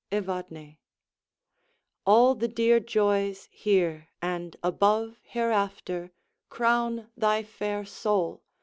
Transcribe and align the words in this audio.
Evadne 0.11 0.79
All 2.07 2.33
the 2.33 2.47
dear 2.47 2.79
joys 2.79 3.47
here, 3.51 4.07
and 4.19 4.55
above 4.63 5.19
hereafter, 5.21 6.11
Crown 6.49 7.11
thy 7.15 7.43
fair 7.43 7.85
soul! 7.85 8.41